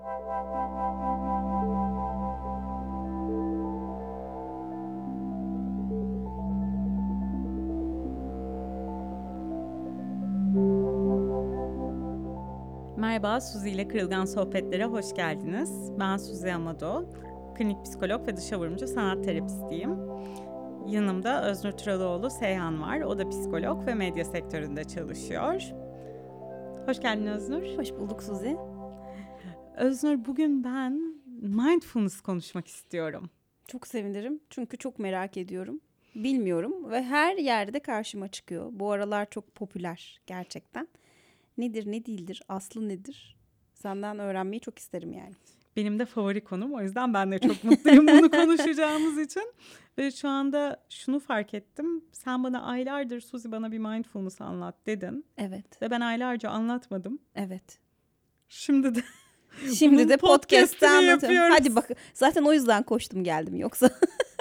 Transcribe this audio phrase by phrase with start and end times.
[0.00, 0.40] Merhaba,
[13.40, 15.92] Suzi ile Kırılgan Sohbetlere hoş geldiniz.
[15.98, 17.04] Ben Suzi Amado,
[17.54, 19.98] klinik psikolog ve dışa vurumcu sanat terapistiyim.
[20.86, 23.00] Yanımda Öznur Turalıoğlu Seyhan var.
[23.00, 25.72] O da psikolog ve medya sektöründe çalışıyor.
[26.86, 27.62] Hoş geldin Öznur.
[27.78, 28.69] Hoş bulduk Suzi.
[29.80, 33.30] Öznur, bugün ben mindfulness konuşmak istiyorum.
[33.68, 35.80] Çok sevinirim çünkü çok merak ediyorum.
[36.14, 38.68] Bilmiyorum ve her yerde karşıma çıkıyor.
[38.72, 40.88] Bu aralar çok popüler gerçekten.
[41.58, 43.36] Nedir ne değildir, aslı nedir?
[43.74, 45.32] Senden öğrenmeyi çok isterim yani.
[45.76, 49.52] Benim de favori konum o yüzden ben de çok mutluyum bunu konuşacağımız için.
[49.98, 52.04] Ve şu anda şunu fark ettim.
[52.12, 55.24] Sen bana aylardır Suzi bana bir mindfulness anlat dedin.
[55.38, 57.18] Evet, Ve ben aylarca anlatmadım.
[57.34, 57.78] evet.
[58.48, 59.02] Şimdi de
[59.78, 61.22] Şimdi Bunun de podcast'te podcast'ini anlatıyorum.
[61.36, 61.54] yapıyoruz.
[61.58, 63.90] Hadi bak zaten o yüzden koştum geldim yoksa.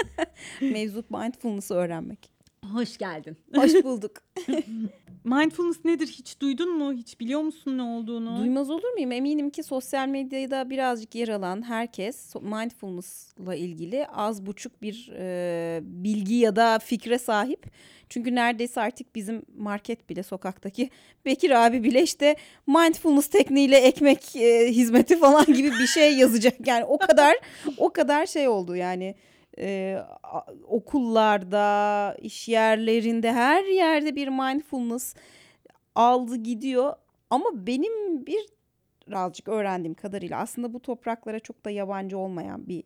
[0.62, 2.30] Mevzu mindfulness'ı öğrenmek.
[2.74, 3.38] hoş geldin.
[3.56, 4.12] Hoş bulduk.
[5.24, 6.08] Mindfulness nedir?
[6.08, 6.94] Hiç duydun mu?
[6.94, 8.40] Hiç biliyor musun ne olduğunu?
[8.40, 9.12] Duymaz olur muyum?
[9.12, 16.36] Eminim ki sosyal medyada birazcık yer alan herkes mindfulness'la ilgili az buçuk bir e, bilgi
[16.36, 17.66] ya da fikre sahip.
[18.10, 20.90] Çünkü neredeyse artık bizim market bile sokaktaki
[21.26, 22.36] Bekir abi bile işte
[22.68, 26.68] mindfulness tekniğiyle ekmek e, hizmeti falan gibi bir şey yazacak.
[26.68, 27.38] Yani o kadar
[27.78, 29.16] o kadar şey oldu yani
[29.60, 29.98] e,
[30.64, 35.16] okullarda, iş yerlerinde her yerde bir mindfulness
[35.96, 36.94] aldı gidiyor.
[37.30, 38.46] Ama benim bir
[39.08, 42.84] birazcık öğrendiğim kadarıyla aslında bu topraklara çok da yabancı olmayan bir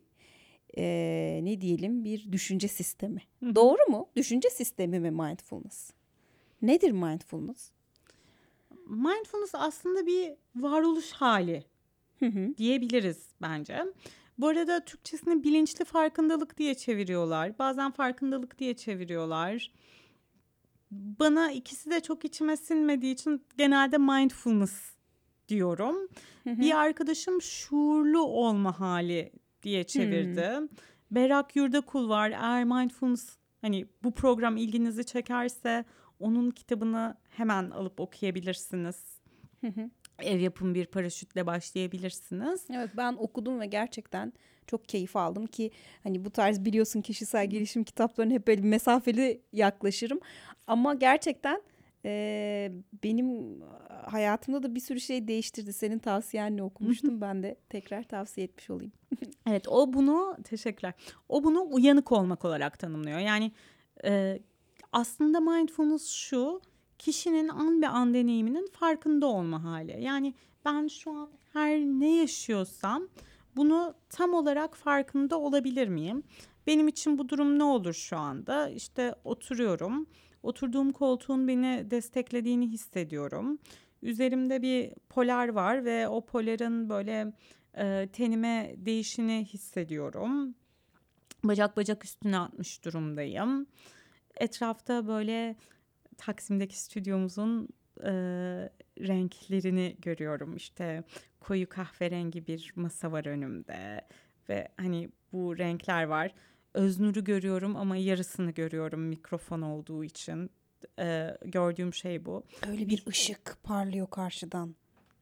[0.76, 3.20] eee, ne diyelim bir düşünce sistemi.
[3.40, 3.54] Hı.
[3.54, 4.08] Doğru mu?
[4.16, 5.90] Düşünce sistemi mi mindfulness?
[6.62, 7.70] Nedir mindfulness?
[8.86, 11.64] Mindfulness aslında bir varoluş hali
[12.18, 12.54] Hı hı.
[12.56, 13.84] diyebiliriz bence.
[14.38, 17.58] Bu arada Türkçesini bilinçli farkındalık diye çeviriyorlar.
[17.58, 19.72] Bazen farkındalık diye çeviriyorlar.
[20.90, 24.94] Bana ikisi de çok içime sinmediği için genelde mindfulness
[25.48, 25.96] diyorum.
[26.44, 26.58] Hı hı.
[26.60, 30.50] Bir arkadaşım şuurlu olma hali diye çevirdi.
[31.10, 32.30] Berak Yurdakul var.
[32.30, 35.84] Eğer mindfulness hani bu program ilginizi çekerse
[36.20, 39.20] onun kitabını hemen alıp okuyabilirsiniz.
[39.60, 39.90] Hı hı.
[40.22, 42.64] Ev yapım bir paraşütle başlayabilirsiniz.
[42.70, 44.32] Evet ben okudum ve gerçekten
[44.66, 45.70] çok keyif aldım ki
[46.02, 50.20] hani bu tarz biliyorsun kişisel gelişim kitaplarına hep böyle mesafeli yaklaşırım.
[50.66, 51.62] Ama gerçekten
[52.04, 52.72] eee,
[53.04, 53.60] benim
[54.06, 55.72] hayatımda da bir sürü şey değiştirdi.
[55.72, 58.92] Senin tavsiyenle okumuştum ben de tekrar tavsiye etmiş olayım.
[59.46, 60.94] Evet o bunu teşekkürler.
[61.28, 63.18] O bunu uyanık olmak olarak tanımlıyor.
[63.18, 63.52] Yani
[64.04, 64.38] e,
[64.92, 66.60] aslında mindfulness şu
[66.98, 70.02] kişinin an be an deneyiminin farkında olma hali.
[70.02, 70.34] Yani
[70.64, 73.08] ben şu an her ne yaşıyorsam
[73.56, 76.22] bunu tam olarak farkında olabilir miyim?
[76.66, 78.68] Benim için bu durum ne olur şu anda?
[78.68, 80.06] İşte oturuyorum.
[80.42, 83.58] Oturduğum koltuğun beni desteklediğini hissediyorum.
[84.02, 87.32] Üzerimde bir polar var ve o poların böyle
[87.76, 90.54] e, tenime değişini hissediyorum.
[91.44, 93.66] Bacak bacak üstüne atmış durumdayım.
[94.36, 95.56] Etrafta böyle
[96.18, 97.68] Taksim'deki stüdyomuzun
[98.00, 98.10] e,
[98.98, 100.56] renklerini görüyorum.
[100.56, 101.04] İşte
[101.40, 104.00] koyu kahverengi bir masa var önümde
[104.48, 106.34] ve hani bu renkler var.
[106.74, 110.50] Öznur'u görüyorum ama yarısını görüyorum mikrofon olduğu için.
[110.98, 112.44] E, gördüğüm şey bu.
[112.68, 114.74] Öyle bir ışık parlıyor karşıdan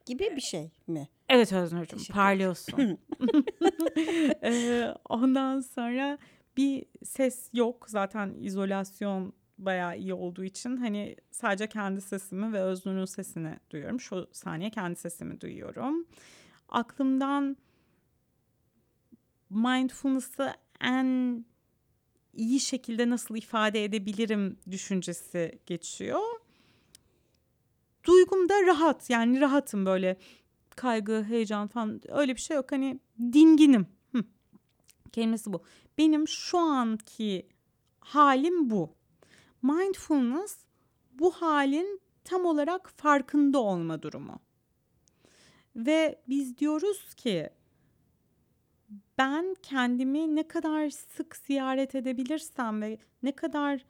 [0.07, 1.09] gibi bir şey mi?
[1.29, 2.99] Evet Öznur'cum parlıyorsun.
[4.45, 6.19] Ee, ondan sonra
[6.57, 7.87] bir ses yok.
[7.89, 9.33] Zaten izolasyon
[9.65, 14.01] bayağı iyi olduğu için hani sadece kendi sesimi ve Öznur'un sesini duyuyorum.
[14.01, 16.07] Şu saniye kendi sesimi duyuyorum.
[16.69, 17.57] Aklımdan
[19.51, 21.45] mindfulness'ı en
[22.35, 26.21] iyi şekilde nasıl ifade edebilirim düşüncesi geçiyor.
[28.05, 30.17] Duygum da rahat yani rahatım böyle
[30.77, 32.73] kaygı, heyecan falan öyle bir şey yok.
[32.73, 33.01] Hani
[33.33, 33.87] dinginim.
[34.13, 34.25] Hı.
[35.13, 35.63] Kelimesi bu.
[35.99, 37.47] Benim şu anki
[38.01, 38.95] halim bu.
[39.63, 40.57] Mindfulness
[41.13, 44.41] bu halin tam olarak farkında olma durumu.
[45.77, 47.51] Ve biz diyoruz ki
[49.19, 53.85] ben kendimi ne kadar sık ziyaret edebilirsem ve ne kadar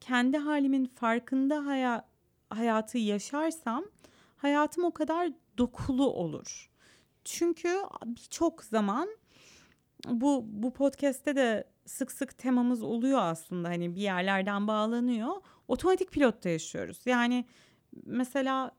[0.00, 2.04] kendi halimin farkında haya-
[2.50, 3.84] hayatı yaşarsam
[4.36, 6.70] hayatım o kadar dokulu olur.
[7.24, 9.08] Çünkü birçok zaman
[10.06, 15.32] bu bu podcast'te de sık sık temamız oluyor aslında hani bir yerlerden bağlanıyor.
[15.68, 17.00] Otomatik pilotta yaşıyoruz.
[17.06, 17.44] Yani
[18.04, 18.70] mesela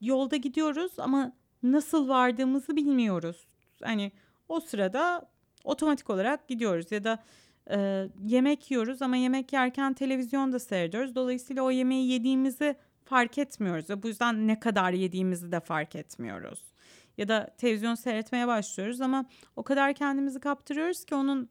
[0.00, 1.32] yolda gidiyoruz ama
[1.62, 3.46] nasıl vardığımızı bilmiyoruz.
[3.82, 4.12] Hani
[4.48, 5.30] o sırada
[5.64, 7.22] otomatik olarak gidiyoruz ya da
[7.70, 11.14] e, yemek yiyoruz ama yemek yerken televizyon da seyrediyoruz.
[11.14, 16.72] Dolayısıyla o yemeği yediğimizi fark etmiyoruz ve bu yüzden ne kadar yediğimizi de fark etmiyoruz.
[17.18, 19.24] Ya da televizyon seyretmeye başlıyoruz ama
[19.56, 21.50] o kadar kendimizi kaptırıyoruz ki onun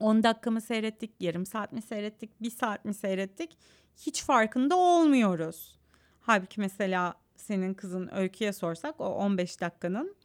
[0.00, 3.58] 10 dakika mı seyrettik, yarım saat mi seyrettik, bir saat mi seyrettik
[3.96, 5.78] hiç farkında olmuyoruz.
[6.20, 10.16] Halbuki mesela senin kızın Öykü'ye sorsak o 15 dakikanın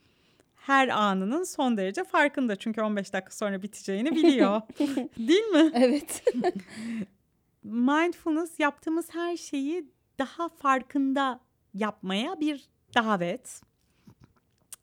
[0.56, 2.56] her anının son derece farkında.
[2.56, 4.62] Çünkü 15 dakika sonra biteceğini biliyor.
[5.18, 5.72] Değil mi?
[5.74, 6.24] Evet.
[7.64, 11.40] Mindfulness yaptığımız her şeyi daha farkında
[11.74, 13.62] yapmaya bir davet.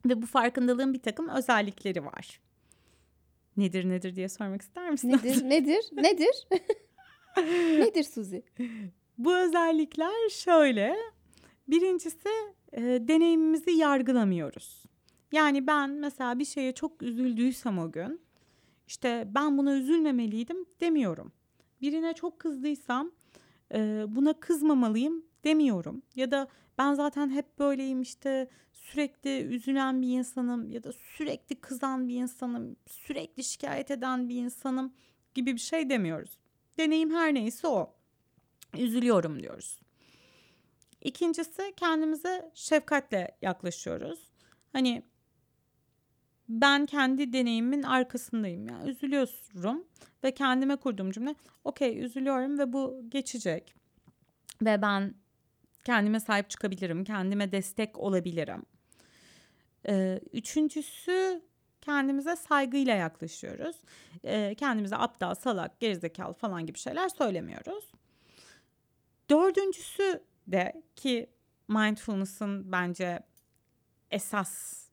[0.06, 2.40] Ve bu farkındalığın bir takım özellikleri var.
[3.60, 5.08] Nedir nedir diye sormak ister misin?
[5.24, 5.44] nedir?
[5.44, 5.84] Nedir?
[5.92, 6.48] Nedir?
[7.78, 8.42] nedir Suzi?
[9.18, 10.96] Bu özellikler şöyle.
[11.68, 12.28] Birincisi
[12.72, 14.84] e, deneyimimizi yargılamıyoruz.
[15.32, 18.20] Yani ben mesela bir şeye çok üzüldüysem o gün
[18.86, 21.32] işte ben buna üzülmemeliydim demiyorum.
[21.80, 23.10] Birine çok kızdıysam
[23.74, 26.02] e, buna kızmamalıyım demiyorum.
[26.14, 26.48] Ya da
[26.78, 28.48] ben zaten hep böyleyim işte
[28.90, 34.94] sürekli üzülen bir insanım ya da sürekli kızan bir insanım, sürekli şikayet eden bir insanım
[35.34, 36.38] gibi bir şey demiyoruz.
[36.78, 37.94] Deneyim her neyse o.
[38.78, 39.80] Üzülüyorum diyoruz.
[41.00, 44.30] İkincisi kendimize şefkatle yaklaşıyoruz.
[44.72, 45.02] Hani
[46.48, 48.68] ben kendi deneyimimin arkasındayım.
[48.68, 49.84] Yani üzülüyorum
[50.24, 51.34] ve kendime kurduğum cümle
[51.64, 53.74] okey üzülüyorum ve bu geçecek.
[54.62, 55.14] Ve ben
[55.84, 58.62] kendime sahip çıkabilirim, kendime destek olabilirim.
[59.88, 61.42] Ee, üçüncüsü
[61.80, 63.76] kendimize saygıyla yaklaşıyoruz.
[64.24, 67.92] Ee, kendimize aptal, salak, gerizekalı falan gibi şeyler söylemiyoruz.
[69.30, 71.30] Dördüncüsü de ki
[71.68, 73.20] mindfulness'ın bence
[74.10, 74.84] esas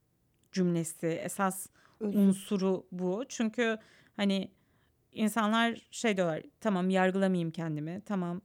[0.51, 1.67] cümlesi, esas
[1.99, 3.23] unsuru bu.
[3.29, 3.77] Çünkü
[4.15, 4.51] hani
[5.11, 8.41] insanlar şey diyorlar tamam yargılamayayım kendimi tamam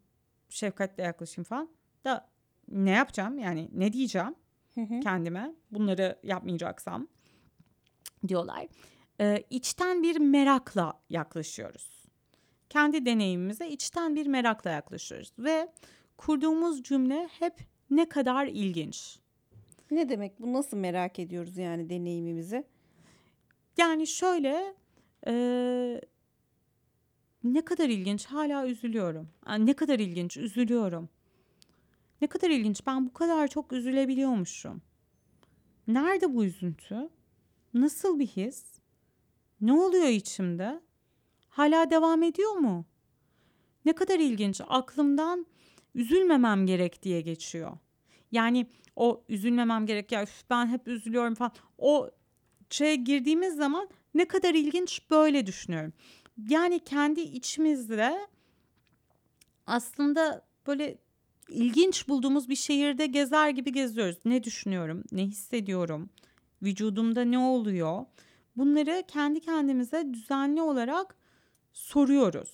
[0.48, 1.68] şefkatle yaklaşayım falan
[2.04, 2.28] da
[2.68, 4.34] ne yapacağım yani ne diyeceğim
[5.02, 7.08] kendime bunları yapmayacaksam
[8.28, 8.66] diyorlar.
[9.20, 12.02] Ee, içten bir merakla yaklaşıyoruz.
[12.70, 15.68] Kendi deneyimimize içten bir merakla yaklaşıyoruz ve
[16.16, 17.54] kurduğumuz cümle hep
[17.90, 19.18] ne kadar ilginç.
[19.90, 22.64] Ne demek bu nasıl merak ediyoruz yani deneyimimizi?
[23.76, 24.74] Yani şöyle
[25.26, 26.00] e,
[27.44, 29.28] ne kadar ilginç hala üzülüyorum.
[29.48, 31.08] Yani ne kadar ilginç üzülüyorum.
[32.22, 34.82] Ne kadar ilginç ben bu kadar çok üzülebiliyormuşum.
[35.86, 37.08] Nerede bu üzüntü?
[37.74, 38.64] Nasıl bir his?
[39.60, 40.80] Ne oluyor içimde?
[41.48, 42.86] Hala devam ediyor mu?
[43.84, 45.46] Ne kadar ilginç aklımdan
[45.94, 47.78] üzülmemem gerek diye geçiyor.
[48.32, 48.66] Yani
[48.96, 51.52] o üzülmemem gerek ya ben hep üzülüyorum falan.
[51.78, 52.10] O
[52.70, 55.92] şeye girdiğimiz zaman ne kadar ilginç böyle düşünüyorum.
[56.48, 58.28] Yani kendi içimizde
[59.66, 60.98] aslında böyle
[61.48, 64.16] ilginç bulduğumuz bir şehirde gezer gibi geziyoruz.
[64.24, 66.10] Ne düşünüyorum, ne hissediyorum,
[66.62, 68.04] vücudumda ne oluyor?
[68.56, 71.16] Bunları kendi kendimize düzenli olarak
[71.72, 72.50] soruyoruz.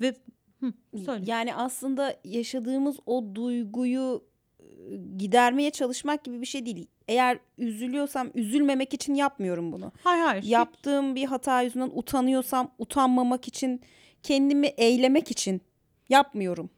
[0.00, 0.14] Ve
[0.60, 0.72] hı,
[1.04, 1.24] söyle.
[1.26, 4.28] Yani aslında yaşadığımız o duyguyu
[5.16, 6.86] gidermeye çalışmak gibi bir şey değil.
[7.08, 9.92] Eğer üzülüyorsam üzülmemek için yapmıyorum bunu.
[10.02, 10.44] Hayır hayır.
[10.44, 13.80] Yaptığım bir hata yüzünden utanıyorsam utanmamak için
[14.22, 15.60] kendimi eylemek için
[16.08, 16.70] yapmıyorum.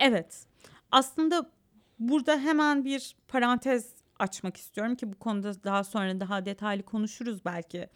[0.00, 0.46] Evet.
[0.92, 1.50] Aslında
[1.98, 7.88] burada hemen bir parantez açmak istiyorum ki bu konuda daha sonra daha detaylı konuşuruz belki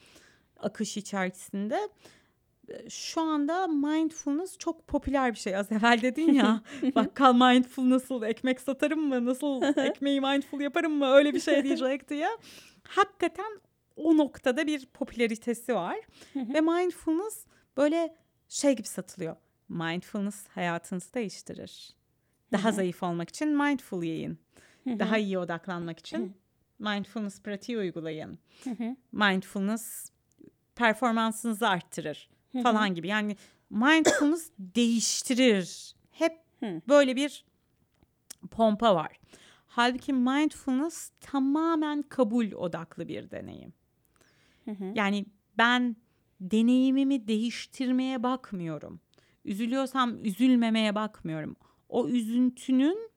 [0.60, 1.88] akış içerisinde.
[2.88, 5.56] Şu anda mindfulness çok popüler bir şey.
[5.56, 6.62] Az evvel dedin ya
[6.94, 12.08] bakkal mindful nasıl ekmek satarım mı nasıl ekmeği mindful yaparım mı öyle bir şey diyecek
[12.08, 12.28] diye.
[12.88, 13.60] Hakikaten
[13.96, 15.96] o noktada bir popülaritesi var.
[16.36, 18.16] Ve mindfulness böyle
[18.48, 19.36] şey gibi satılıyor.
[19.68, 21.95] Mindfulness hayatınızı değiştirir.
[22.52, 24.38] Daha zayıf olmak için mindful yiyin.
[24.98, 26.36] Daha iyi odaklanmak için
[26.78, 28.38] mindfulness pratiği uygulayın.
[29.12, 30.10] Mindfulness
[30.74, 32.28] performansınızı arttırır
[32.62, 33.08] falan gibi.
[33.08, 33.36] Yani
[33.70, 35.94] mindfulness değiştirir.
[36.10, 36.32] Hep
[36.88, 37.44] böyle bir
[38.50, 39.20] pompa var.
[39.66, 43.72] Halbuki mindfulness tamamen kabul odaklı bir deneyim.
[44.94, 45.26] Yani
[45.58, 45.96] ben
[46.40, 49.00] deneyimimi değiştirmeye bakmıyorum.
[49.44, 51.56] Üzülüyorsam üzülmemeye bakmıyorum.
[51.88, 53.10] O üzüntünün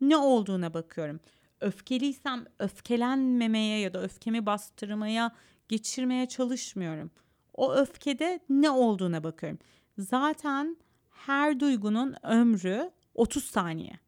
[0.00, 1.20] ne olduğuna bakıyorum.
[1.60, 5.32] Öfkeliysem öfkelenmemeye ya da öfkemi bastırmaya,
[5.68, 7.10] geçirmeye çalışmıyorum.
[7.54, 9.58] O öfkede ne olduğuna bakıyorum.
[9.98, 10.76] Zaten
[11.10, 13.98] her duygunun ömrü 30 saniye.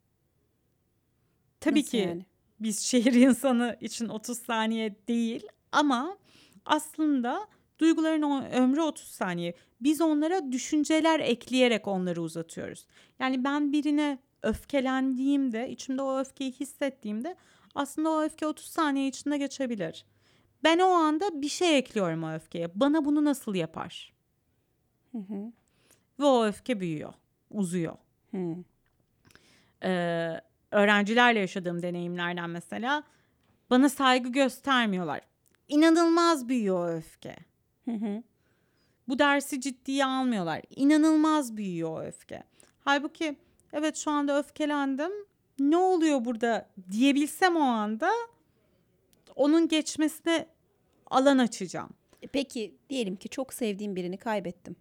[1.60, 2.26] Tabii Nasıl ki yani?
[2.60, 6.16] biz şehir insanı için 30 saniye değil ama
[6.64, 9.54] aslında duyguların ömrü 30 saniye.
[9.80, 12.86] Biz onlara düşünceler ekleyerek onları uzatıyoruz.
[13.18, 17.36] Yani ben birine öfkelendiğimde, içimde o öfkeyi hissettiğimde
[17.74, 20.04] aslında o öfke 30 saniye içinde geçebilir.
[20.64, 22.80] Ben o anda bir şey ekliyorum o öfkeye.
[22.80, 24.12] Bana bunu nasıl yapar?
[25.12, 25.52] Hı hı.
[26.20, 27.12] Ve o öfke büyüyor,
[27.50, 27.96] uzuyor.
[28.30, 28.56] Hı.
[29.82, 30.40] Ee,
[30.70, 33.02] öğrencilerle yaşadığım deneyimlerden mesela
[33.70, 35.20] bana saygı göstermiyorlar.
[35.68, 37.36] İnanılmaz büyüyor öfke.
[37.86, 38.22] Hı hı.
[39.08, 40.62] Bu dersi ciddiye almıyorlar.
[40.76, 42.42] İnanılmaz büyüyor o öfke.
[42.80, 43.36] Halbuki
[43.72, 45.12] evet şu anda öfkelendim.
[45.58, 48.10] Ne oluyor burada diyebilsem o anda
[49.36, 50.46] onun geçmesine
[51.10, 51.90] alan açacağım.
[52.22, 54.76] E Peki diyelim ki çok sevdiğim birini kaybettim.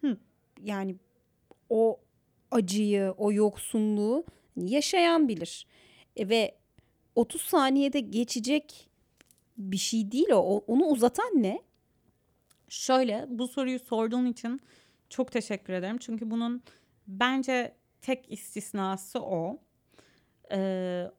[0.00, 0.16] Hı.
[0.62, 0.96] Yani
[1.70, 2.00] o
[2.50, 4.24] acıyı, o yoksunluğu
[4.56, 5.66] yaşayan bilir.
[6.16, 6.54] E ve
[7.14, 8.90] 30 saniyede geçecek
[9.58, 10.64] bir şey değil o.
[10.66, 11.62] Onu uzatan ne?
[12.68, 14.60] Şöyle bu soruyu sorduğun için
[15.08, 15.98] çok teşekkür ederim.
[15.98, 16.62] Çünkü bunun
[17.06, 19.58] bence tek istisnası o.
[20.52, 21.10] Ee,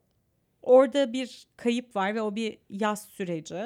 [0.62, 3.64] orada bir kayıp var ve o bir yaz süreci.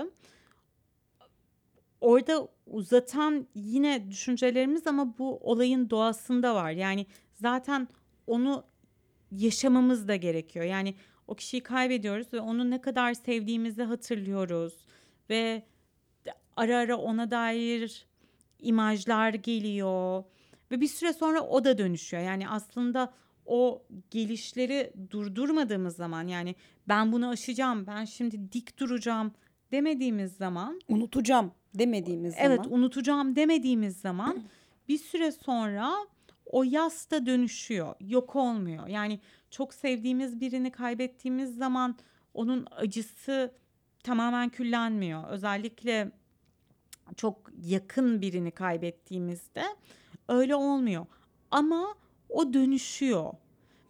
[2.00, 6.70] Orada uzatan yine düşüncelerimiz ama bu olayın doğasında var.
[6.70, 7.88] Yani zaten
[8.26, 8.64] onu
[9.30, 10.64] yaşamamız da gerekiyor.
[10.64, 10.94] Yani
[11.32, 14.74] o kişiyi kaybediyoruz ve onu ne kadar sevdiğimizi hatırlıyoruz
[15.30, 15.62] ve
[16.56, 18.06] ara ara ona dair
[18.58, 20.24] imajlar geliyor
[20.70, 22.22] ve bir süre sonra o da dönüşüyor.
[22.22, 23.12] Yani aslında
[23.46, 26.54] o gelişleri durdurmadığımız zaman yani
[26.88, 29.32] ben bunu aşacağım, ben şimdi dik duracağım
[29.72, 32.78] demediğimiz zaman Unutacağım demediğimiz Evet zaman.
[32.78, 34.42] unutacağım demediğimiz zaman
[34.88, 35.92] bir süre sonra
[36.46, 37.94] o yas da dönüşüyor.
[38.00, 38.86] Yok olmuyor.
[38.86, 39.20] Yani
[39.52, 41.96] çok sevdiğimiz birini kaybettiğimiz zaman
[42.34, 43.54] onun acısı
[44.02, 45.28] tamamen küllenmiyor.
[45.28, 46.12] Özellikle
[47.16, 49.64] çok yakın birini kaybettiğimizde
[50.28, 51.06] öyle olmuyor.
[51.50, 51.94] Ama
[52.28, 53.32] o dönüşüyor.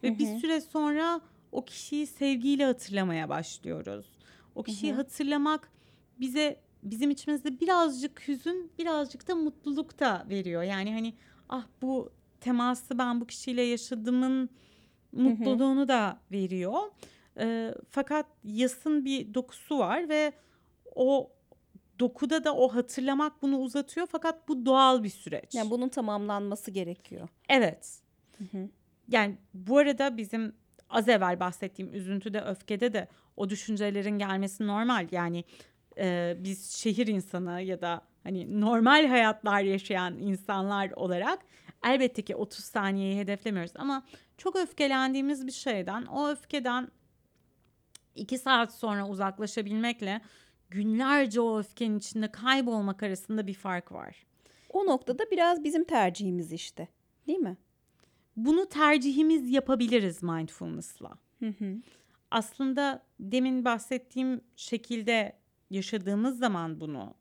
[0.02, 0.38] Ve Hı bir hı.
[0.38, 1.20] süre sonra
[1.52, 4.06] o kişiyi sevgiyle hatırlamaya başlıyoruz.
[4.54, 4.96] O kişiyi hı.
[4.96, 5.70] hatırlamak
[6.20, 10.62] bize bizim içimizde birazcık hüzün, birazcık da mutluluk da veriyor.
[10.62, 11.14] Yani hani
[11.48, 14.50] ah bu teması ben bu kişiyle yaşadığımın
[15.12, 16.80] mutluluğunu da veriyor.
[17.38, 20.32] Ee, fakat yasın bir dokusu var ve
[20.94, 21.32] o
[21.98, 25.54] dokuda da o hatırlamak bunu uzatıyor fakat bu doğal bir süreç.
[25.54, 27.28] Yani bunun tamamlanması gerekiyor.
[27.48, 28.00] Evet.
[28.38, 28.68] Hı hı.
[29.08, 30.54] Yani bu arada bizim
[30.90, 35.08] az evvel bahsettiğim üzüntüde, öfkede de o düşüncelerin gelmesi normal.
[35.10, 35.44] Yani
[35.98, 41.38] e, biz şehir insanı ya da hani normal hayatlar yaşayan insanlar olarak
[41.84, 44.06] elbette ki 30 saniyeyi hedeflemiyoruz ama
[44.38, 46.88] çok öfkelendiğimiz bir şeyden o öfkeden
[48.14, 50.20] 2 saat sonra uzaklaşabilmekle
[50.70, 54.26] günlerce o öfkenin içinde kaybolmak arasında bir fark var.
[54.70, 56.88] O noktada biraz bizim tercihimiz işte.
[57.26, 57.56] Değil mi?
[58.36, 61.12] Bunu tercihimiz yapabiliriz mindfulness'la.
[61.38, 61.76] Hı hı.
[62.30, 65.36] aslında demin bahsettiğim şekilde
[65.70, 67.14] yaşadığımız zaman bunu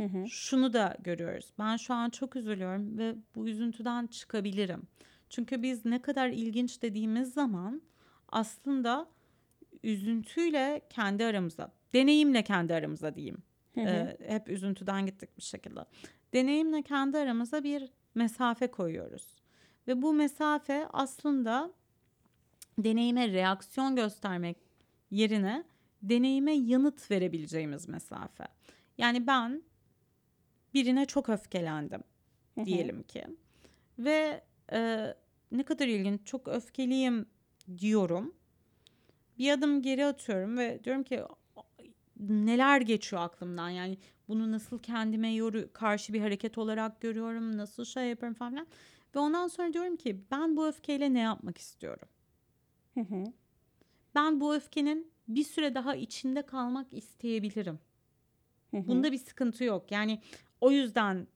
[0.00, 0.28] Hı hı.
[0.28, 1.52] şunu da görüyoruz.
[1.58, 4.82] Ben şu an çok üzülüyorum ve bu üzüntüden çıkabilirim.
[5.30, 7.82] Çünkü biz ne kadar ilginç dediğimiz zaman
[8.28, 9.08] aslında
[9.82, 13.42] üzüntüyle kendi aramıza, deneyimle kendi aramıza diyeyim.
[13.74, 13.86] Hı hı.
[13.86, 15.80] Ee, hep üzüntüden gittik bir şekilde.
[16.32, 19.36] Deneyimle kendi aramıza bir mesafe koyuyoruz.
[19.88, 21.72] Ve bu mesafe aslında
[22.78, 24.56] deneyime reaksiyon göstermek
[25.10, 25.64] yerine
[26.02, 28.44] deneyime yanıt verebileceğimiz mesafe.
[28.98, 29.62] Yani ben
[30.74, 32.00] birine çok öfkelendim
[32.64, 33.24] diyelim ki.
[33.98, 35.06] Ve e,
[35.52, 37.26] ne kadar ilginç çok öfkeliyim
[37.78, 38.34] diyorum.
[39.38, 41.22] Bir adım geri atıyorum ve diyorum ki
[42.20, 43.68] neler geçiyor aklımdan?
[43.68, 43.98] Yani
[44.28, 48.66] bunu nasıl kendime yoru karşı bir hareket olarak görüyorum nasıl şey yapıyorum falan
[49.14, 52.08] ve ondan sonra diyorum ki ben bu öfkeyle ne yapmak istiyorum?
[54.14, 57.78] Ben bu öfkenin bir süre daha içinde kalmak isteyebilirim.
[58.88, 59.90] Bunda bir sıkıntı yok.
[59.90, 60.20] Yani
[60.60, 61.26] o yüzden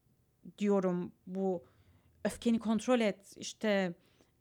[0.59, 1.64] diyorum bu
[2.25, 3.37] öfkeni kontrol et.
[3.37, 3.95] işte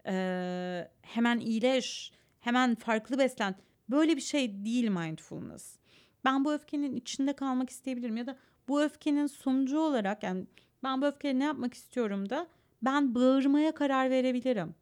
[0.06, 3.56] eee, hemen iyileş, hemen farklı beslen.
[3.90, 5.78] Böyle bir şey değil mindfulness.
[6.26, 8.38] Ben bu öfkenin içinde kalmak isteyebilirim ya da
[8.68, 10.46] bu öfkenin sonucu olarak yani
[10.84, 12.48] ben bu öfkeyle ne yapmak istiyorum da
[12.82, 14.76] ben bağırmaya karar verebilirim.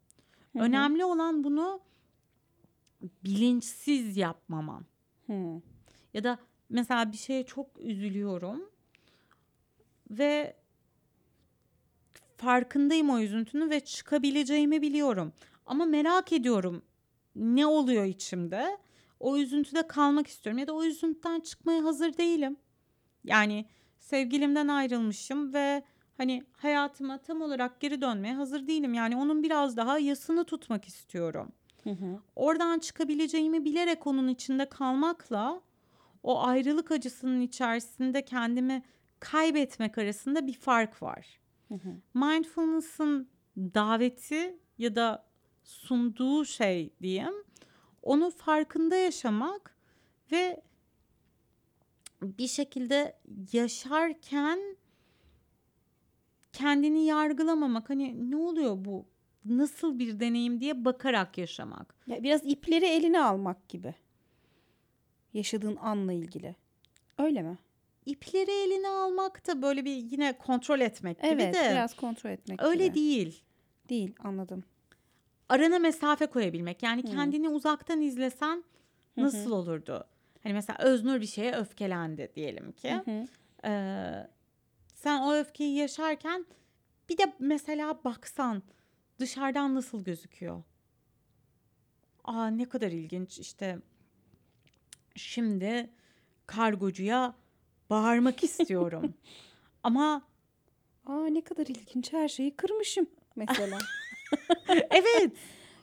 [0.53, 0.63] Hı hı.
[0.63, 1.81] Önemli olan bunu
[3.25, 4.85] bilinçsiz yapmamam.
[5.27, 5.61] Hı.
[6.13, 6.39] Ya da
[6.69, 8.70] mesela bir şeye çok üzülüyorum
[10.11, 10.55] ve
[12.37, 15.33] farkındayım o üzüntünün ve çıkabileceğimi biliyorum.
[15.65, 16.81] Ama merak ediyorum
[17.35, 18.77] ne oluyor içimde.
[19.19, 22.57] o üzüntüde kalmak istiyorum ya da o üzüntüden çıkmaya hazır değilim.
[23.23, 23.65] Yani
[23.99, 25.83] sevgilimden ayrılmışım ve
[26.17, 28.93] hani hayatıma tam olarak geri dönmeye hazır değilim.
[28.93, 31.51] Yani onun biraz daha yasını tutmak istiyorum.
[31.83, 32.19] Hı hı.
[32.35, 35.61] Oradan çıkabileceğimi bilerek onun içinde kalmakla
[36.23, 38.83] o ayrılık acısının içerisinde kendimi
[39.21, 41.39] kaybetmek arasında bir fark var.
[41.67, 41.95] Hı hı.
[42.13, 45.25] Mindfulness'ın daveti ya da
[45.63, 47.33] sunduğu şey diyeyim
[48.01, 49.77] onu farkında yaşamak
[50.31, 50.61] ve
[52.21, 53.19] bir şekilde
[53.53, 54.59] yaşarken
[56.53, 59.05] kendini yargılamamak hani ne oluyor bu
[59.45, 61.95] nasıl bir deneyim diye bakarak yaşamak.
[62.07, 63.95] Ya biraz ipleri eline almak gibi.
[65.33, 66.55] Yaşadığın anla ilgili.
[67.17, 67.57] Öyle mi?
[68.05, 72.63] İpleri eline almak da böyle bir yine kontrol etmek gibi Evet, de biraz kontrol etmek
[72.63, 72.95] öyle gibi.
[72.95, 73.43] değil.
[73.89, 74.63] Değil, anladım.
[75.49, 76.83] arana mesafe koyabilmek.
[76.83, 78.63] Yani kendini uzaktan izlesen
[79.17, 80.07] nasıl olurdu?
[80.43, 83.01] Hani mesela Öznur bir şeye öfkelendi diyelim ki.
[83.65, 84.27] Ee,
[84.95, 86.45] sen o öfkeyi yaşarken
[87.09, 88.63] bir de mesela baksan
[89.19, 90.63] dışarıdan nasıl gözüküyor?
[92.23, 93.79] Aa ne kadar ilginç işte
[95.15, 95.89] şimdi
[96.47, 97.33] kargocuya
[97.91, 99.13] bağırmak istiyorum.
[99.83, 100.21] Ama
[101.05, 103.77] Aa ne kadar ilginç her şeyi kırmışım mesela.
[104.91, 105.31] evet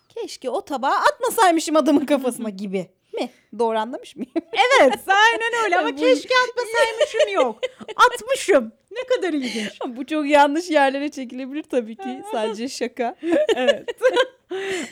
[0.09, 3.31] Keşke o tabağı atmasaymışım adamın kafasına gibi mi?
[3.59, 4.33] Doğru anlamış mıyım?
[4.81, 7.61] evet aynen öyle ama keşke atmasaymışım yok.
[7.97, 8.73] Atmışım.
[8.91, 9.79] Ne kadar ilginç.
[9.87, 12.23] Bu çok yanlış yerlere çekilebilir tabii ki.
[12.33, 13.17] Sadece şaka.
[13.57, 13.89] evet.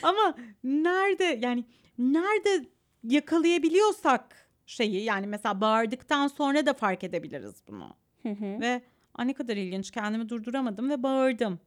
[0.03, 1.65] Ama nerede yani
[1.97, 2.65] nerede
[3.03, 7.95] yakalayabiliyorsak şeyi yani mesela bağırdıktan sonra da fark edebiliriz bunu.
[8.23, 8.59] Hı hı.
[8.61, 8.81] Ve
[9.15, 11.59] "Aa, ne kadar ilginç kendimi durduramadım ve bağırdım.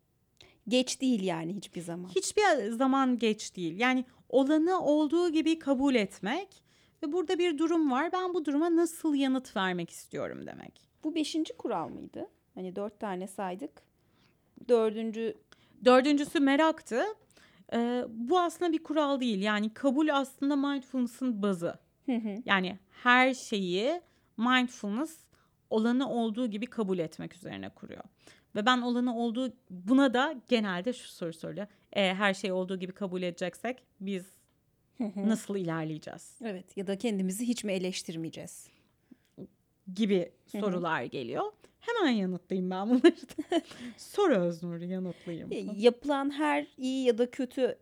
[0.69, 2.09] Geç değil yani hiçbir zaman.
[2.09, 3.81] Hiçbir zaman geç değil.
[3.81, 6.49] Yani olanı olduğu gibi kabul etmek
[7.03, 8.13] ve burada bir durum var.
[8.13, 10.89] Ben bu duruma nasıl yanıt vermek istiyorum demek.
[11.05, 12.27] Bu beşinci kural mıydı?
[12.55, 13.83] Hani dört tane saydık.
[14.69, 15.35] Dördüncü
[15.85, 17.03] Dördüncüsü meraktı.
[17.73, 19.43] Ee, bu aslında bir kural değil.
[19.43, 21.79] Yani kabul aslında mindfulness'ın bazı.
[22.11, 22.43] Hı hı.
[22.45, 24.01] Yani her şeyi
[24.37, 25.17] mindfulness
[25.71, 28.03] olanı olduğu gibi kabul etmek üzerine kuruyor.
[28.57, 31.67] Ve ben olanı olduğu buna da genelde şu soru soruyor.
[31.93, 34.27] E, her şey olduğu gibi kabul edeceksek biz
[34.99, 35.29] Hı hı.
[35.29, 38.69] nasıl ilerleyeceğiz Evet ya da kendimizi hiç mi eleştirmeyeceğiz?
[39.95, 41.53] gibi sorular geliyor.
[41.81, 43.03] Hemen yanıtlayayım ben bunları.
[43.05, 43.63] da.
[43.97, 45.53] Sor Öznur yanıtlayayım.
[45.53, 47.79] E, Yapılan her iyi ya da kötü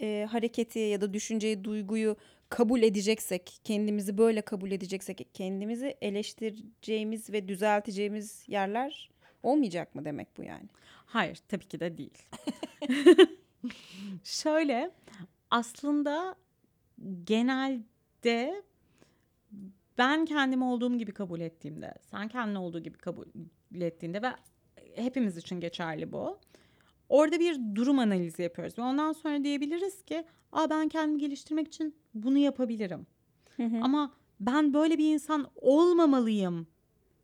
[0.00, 2.16] e, hareketi ya da düşünceyi, duyguyu
[2.48, 9.10] kabul edeceksek, kendimizi böyle kabul edeceksek, kendimizi eleştireceğimiz ve düzelteceğimiz yerler
[9.42, 10.68] olmayacak mı demek bu yani?
[11.06, 12.22] Hayır tabii ki de değil.
[14.24, 14.90] Şöyle
[15.50, 16.34] aslında
[17.24, 18.62] genelde
[19.98, 23.26] ben kendimi olduğum gibi kabul ettiğimde, sen kendini olduğu gibi kabul
[23.80, 24.28] ettiğinde ve
[24.94, 26.38] hepimiz için geçerli bu.
[27.08, 31.96] Orada bir durum analizi yapıyoruz ve ondan sonra diyebiliriz ki, "Aa ben kendimi geliştirmek için
[32.14, 33.06] bunu yapabilirim."
[33.82, 36.66] Ama ben böyle bir insan olmamalıyım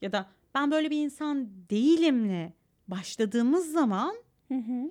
[0.02, 2.52] ya da ben böyle bir insan değilimle
[2.88, 4.14] başladığımız zaman
[4.48, 4.90] Hı hı.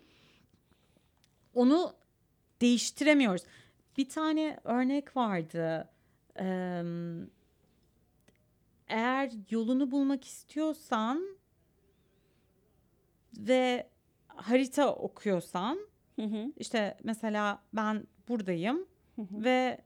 [1.54, 1.94] onu
[2.62, 3.44] değiştiremiyoruz.
[3.98, 5.90] Bir tane örnek vardı.
[6.40, 6.84] Eee,
[8.88, 11.38] eğer yolunu bulmak istiyorsan
[13.38, 13.90] ve
[14.44, 15.80] harita okuyorsan
[16.20, 16.54] Hı hı.
[16.58, 18.86] işte mesela ben buradayım
[19.18, 19.78] ve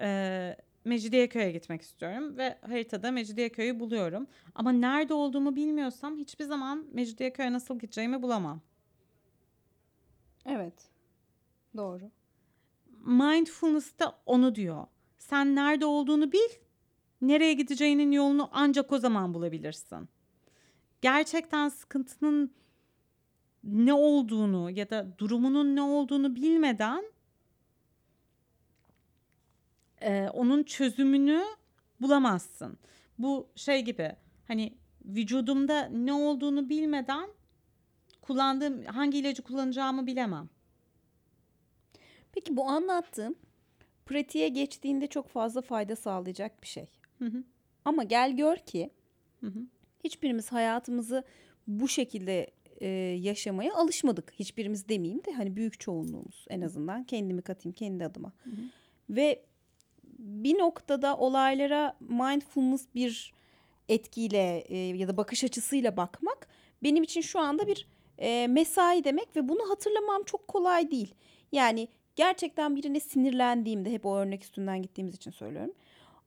[0.00, 4.26] eee Mecidiyeköy'e gitmek istiyorum ve haritada Mecidiyeköy'ü buluyorum.
[4.54, 8.60] Ama nerede olduğumu bilmiyorsam hiçbir zaman Mecidiyeköy'e nasıl gideceğimi bulamam.
[10.46, 10.88] Evet.
[11.76, 12.10] Doğru.
[13.06, 14.86] Mindfulness da onu diyor.
[15.18, 16.50] Sen nerede olduğunu bil,
[17.20, 20.08] nereye gideceğinin yolunu ancak o zaman bulabilirsin.
[21.02, 22.54] Gerçekten sıkıntının
[23.64, 27.04] ne olduğunu ya da durumunun ne olduğunu bilmeden
[30.02, 31.44] e, onun çözümünü
[32.00, 32.78] bulamazsın.
[33.18, 34.16] Bu şey gibi
[34.48, 37.30] hani vücudumda ne olduğunu bilmeden
[38.22, 40.48] kullandığım hangi ilacı kullanacağımı bilemem.
[42.32, 43.34] Peki bu anlattığım
[44.06, 46.86] pratiğe geçtiğinde çok fazla fayda sağlayacak bir şey.
[47.18, 47.44] Hı hı.
[47.84, 48.90] Ama gel gör ki
[49.40, 49.60] Hı hı.
[50.04, 51.24] hiçbirimiz hayatımızı
[51.66, 52.88] bu şekilde e,
[53.20, 54.32] yaşamaya alışmadık.
[54.38, 58.32] Hiçbirimiz demeyeyim de hani büyük çoğunluğumuz en azından kendimi katayım kendi adıma.
[59.10, 59.42] Ve
[60.18, 63.32] bir noktada olaylara mindfulness bir
[63.88, 66.48] etkiyle e, ya da bakış açısıyla bakmak
[66.82, 67.86] benim için şu anda bir
[68.18, 71.14] e, mesai demek ve bunu hatırlamam çok kolay değil.
[71.52, 75.74] Yani gerçekten birine sinirlendiğimde hep o örnek üstünden gittiğimiz için söylüyorum.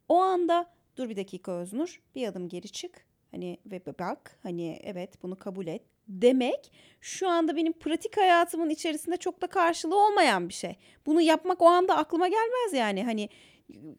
[0.09, 5.23] O anda dur bir dakika Öznur bir adım geri çık hani ve bak hani evet
[5.23, 6.71] bunu kabul et demek
[7.01, 10.75] şu anda benim pratik hayatımın içerisinde çok da karşılığı olmayan bir şey.
[11.05, 13.29] Bunu yapmak o anda aklıma gelmez yani hani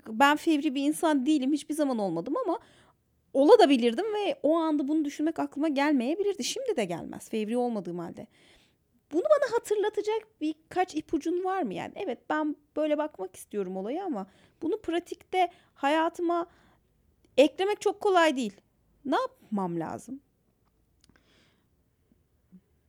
[0.09, 2.59] ben fevri bir insan değilim hiçbir zaman olmadım ama
[3.33, 6.45] ola da bilirdim ve o anda bunu düşünmek aklıma gelmeyebilirdi.
[6.45, 8.27] Şimdi de gelmez fevri olmadığım halde.
[9.13, 11.93] Bunu bana hatırlatacak birkaç ipucun var mı yani?
[11.97, 14.27] Evet ben böyle bakmak istiyorum olaya ama
[14.63, 16.47] bunu pratikte hayatıma
[17.37, 18.61] eklemek çok kolay değil.
[19.05, 20.21] Ne yapmam lazım?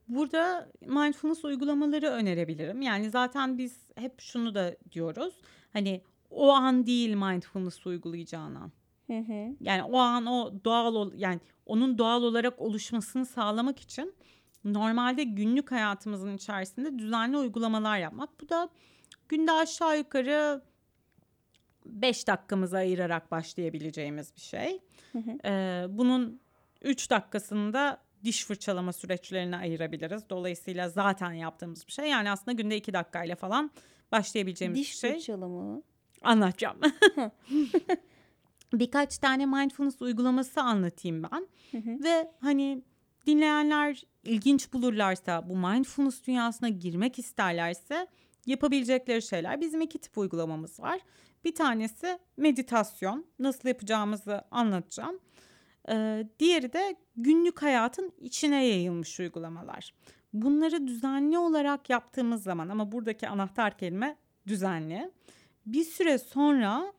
[0.07, 2.81] Burada mindfulness uygulamaları önerebilirim.
[2.81, 5.33] Yani zaten biz hep şunu da diyoruz.
[5.73, 8.71] Hani o an değil mindfulness uygulayacağın an.
[9.07, 9.55] Hı hı.
[9.61, 14.13] Yani o an o doğal ol, yani onun doğal olarak oluşmasını sağlamak için
[14.63, 18.41] normalde günlük hayatımızın içerisinde düzenli uygulamalar yapmak.
[18.41, 18.69] Bu da
[19.29, 20.61] günde aşağı yukarı
[21.85, 24.79] 5 dakikamızı ayırarak başlayabileceğimiz bir şey.
[25.11, 25.37] Hı hı.
[25.45, 26.41] Ee, bunun
[26.81, 30.29] 3 dakikasında diş fırçalama süreçlerine ayırabiliriz.
[30.29, 32.09] Dolayısıyla zaten yaptığımız bir şey.
[32.09, 33.71] Yani aslında günde 2 dakikayla falan
[34.11, 35.13] başlayabileceğimiz Diş bir şey.
[35.13, 35.81] fırçalama.
[36.21, 36.77] Anlatacağım.
[38.73, 41.47] Birkaç tane mindfulness uygulaması anlatayım ben.
[41.71, 42.03] Hı hı.
[42.03, 42.83] Ve hani
[43.27, 48.07] dinleyenler ilginç bulurlarsa, bu mindfulness dünyasına girmek isterlerse
[48.45, 49.61] yapabilecekleri şeyler.
[49.61, 50.99] Bizim iki tip uygulamamız var.
[51.45, 53.25] Bir tanesi meditasyon.
[53.39, 55.19] Nasıl yapacağımızı anlatacağım.
[56.39, 59.93] Diğeri de günlük hayatın içine yayılmış uygulamalar.
[60.33, 64.17] Bunları düzenli olarak yaptığımız zaman ama buradaki anahtar kelime
[64.47, 65.11] düzenli.
[65.65, 66.93] Bir süre sonra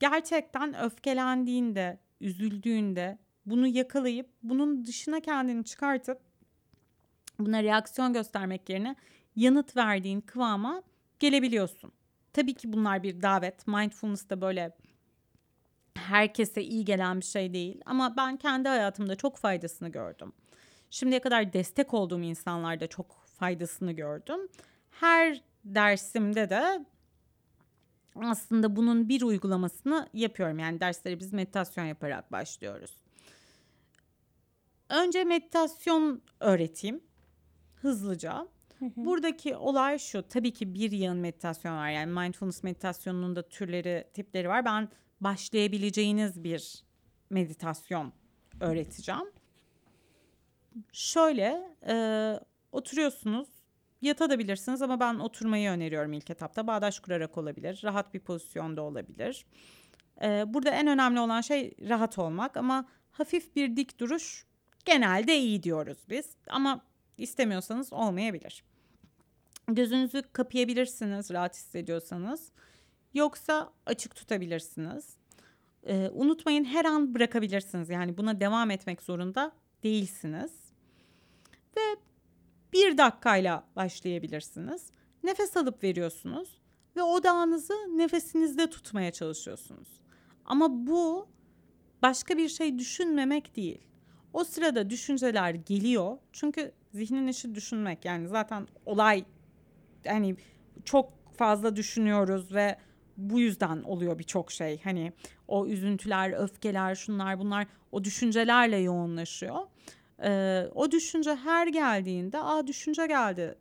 [0.00, 6.20] gerçekten öfkelendiğinde, üzüldüğünde bunu yakalayıp bunun dışına kendini çıkartıp
[7.38, 8.96] buna reaksiyon göstermek yerine
[9.36, 10.82] yanıt verdiğin kıvama
[11.18, 11.92] gelebiliyorsun.
[12.32, 13.66] Tabii ki bunlar bir davet.
[13.66, 14.76] Mindfulness da böyle
[15.94, 20.32] herkese iyi gelen bir şey değil ama ben kendi hayatımda çok faydasını gördüm.
[20.90, 24.48] Şimdiye kadar destek olduğum insanlarda çok faydasını gördüm.
[24.90, 26.84] Her dersimde de
[28.16, 30.58] aslında bunun bir uygulamasını yapıyorum.
[30.58, 32.96] Yani derslere biz meditasyon yaparak başlıyoruz.
[34.88, 37.00] Önce meditasyon öğreteyim
[37.74, 38.46] hızlıca.
[38.80, 40.28] Buradaki olay şu.
[40.28, 41.90] Tabii ki bir yığın meditasyon var.
[41.90, 44.64] Yani mindfulness meditasyonunun da türleri, tipleri var.
[44.64, 44.88] Ben
[45.24, 46.84] başlayabileceğiniz bir
[47.30, 48.12] meditasyon
[48.60, 49.30] öğreteceğim.
[50.92, 51.94] Şöyle e,
[52.72, 53.48] oturuyorsunuz.
[54.02, 56.66] Yatabilirsiniz ama ben oturmayı öneriyorum ilk etapta.
[56.66, 57.80] Bağdaş kurarak olabilir.
[57.84, 59.46] Rahat bir pozisyonda olabilir.
[60.22, 64.46] E, burada en önemli olan şey rahat olmak ama hafif bir dik duruş
[64.84, 66.36] genelde iyi diyoruz biz.
[66.46, 66.84] Ama
[67.18, 68.64] istemiyorsanız olmayabilir.
[69.68, 72.52] Gözünüzü kapayabilirsiniz rahat hissediyorsanız.
[73.14, 75.16] Yoksa açık tutabilirsiniz.
[75.86, 77.90] Ee, unutmayın her an bırakabilirsiniz.
[77.90, 80.52] Yani buna devam etmek zorunda değilsiniz.
[81.76, 81.96] Ve
[82.72, 84.90] bir dakikayla başlayabilirsiniz.
[85.22, 86.60] Nefes alıp veriyorsunuz
[86.96, 89.88] ve odağınızı nefesinizde tutmaya çalışıyorsunuz.
[90.44, 91.28] Ama bu
[92.02, 93.80] başka bir şey düşünmemek değil.
[94.32, 96.18] O sırada düşünceler geliyor.
[96.32, 98.04] Çünkü zihnin işi düşünmek.
[98.04, 99.24] Yani zaten olay
[100.06, 100.36] hani
[100.84, 102.76] çok fazla düşünüyoruz ve
[103.30, 104.80] bu yüzden oluyor birçok şey.
[104.84, 105.12] Hani
[105.48, 109.58] o üzüntüler, öfkeler, şunlar bunlar o düşüncelerle yoğunlaşıyor.
[110.22, 113.54] Ee, o düşünce her geldiğinde aa düşünce geldi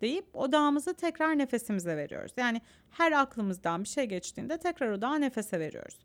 [0.00, 2.32] deyip odağımızı tekrar nefesimize veriyoruz.
[2.36, 5.98] Yani her aklımızdan bir şey geçtiğinde tekrar odağı nefese veriyoruz.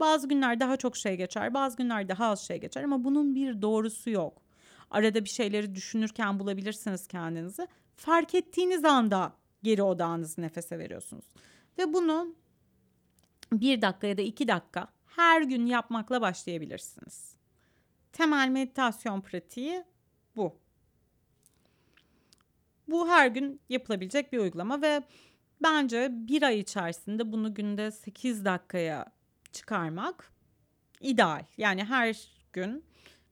[0.00, 3.62] Bazı günler daha çok şey geçer, bazı günler daha az şey geçer ama bunun bir
[3.62, 4.42] doğrusu yok.
[4.90, 7.68] Arada bir şeyleri düşünürken bulabilirsiniz kendinizi.
[7.96, 11.24] Fark ettiğiniz anda geri odağınızı nefese veriyorsunuz.
[11.78, 12.34] Ve bunu
[13.52, 17.34] bir dakika ya da iki dakika her gün yapmakla başlayabilirsiniz.
[18.12, 19.84] Temel meditasyon pratiği
[20.36, 20.56] bu.
[22.88, 25.02] Bu her gün yapılabilecek bir uygulama ve
[25.62, 29.06] bence bir ay içerisinde bunu günde 8 dakikaya
[29.52, 30.32] çıkarmak
[31.00, 31.44] ideal.
[31.56, 32.84] Yani her gün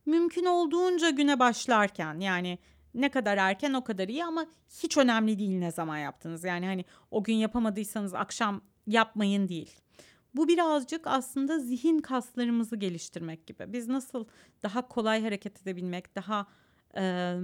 [0.07, 2.59] mümkün olduğunca güne başlarken yani
[2.94, 4.46] ne kadar erken o kadar iyi ama
[4.83, 6.44] hiç önemli değil ne zaman yaptınız.
[6.44, 9.81] Yani hani o gün yapamadıysanız akşam yapmayın değil.
[10.35, 13.73] Bu birazcık aslında zihin kaslarımızı geliştirmek gibi.
[13.73, 14.25] Biz nasıl
[14.62, 16.47] daha kolay hareket edebilmek, daha
[16.97, 17.35] e,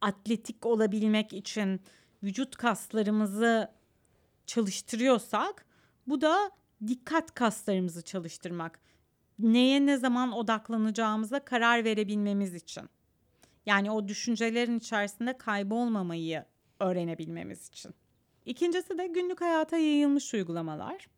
[0.00, 1.80] atletik olabilmek için
[2.22, 3.70] vücut kaslarımızı
[4.46, 5.66] çalıştırıyorsak
[6.06, 6.50] bu da
[6.86, 8.80] dikkat kaslarımızı çalıştırmak.
[9.38, 12.88] Neye ne zaman odaklanacağımıza karar verebilmemiz için.
[13.66, 16.44] Yani o düşüncelerin içerisinde kaybolmamayı
[16.80, 17.94] öğrenebilmemiz için.
[18.46, 21.08] İkincisi de günlük hayata yayılmış uygulamalar.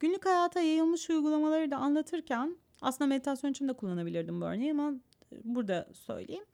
[0.00, 4.92] Günlük hayata yayılmış uygulamaları da anlatırken aslında meditasyon için de kullanabilirdim bu örneği ama
[5.44, 6.44] burada söyleyeyim.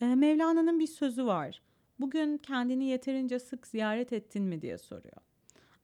[0.00, 1.62] Ee, Mevlana'nın bir sözü var.
[2.00, 5.16] Bugün kendini yeterince sık ziyaret ettin mi diye soruyor.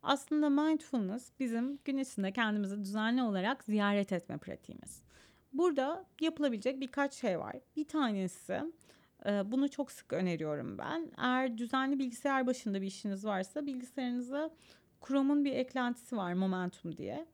[0.03, 5.03] Aslında mindfulness bizim gün içinde kendimizi düzenli olarak ziyaret etme pratiğimiz.
[5.53, 7.57] Burada yapılabilecek birkaç şey var.
[7.77, 8.63] Bir tanesi e,
[9.27, 11.13] bunu çok sık öneriyorum ben.
[11.19, 14.51] Eğer düzenli bilgisayar başında bir işiniz varsa bilgisayarınıza
[15.07, 17.27] Chrome'un bir eklentisi var Momentum diye.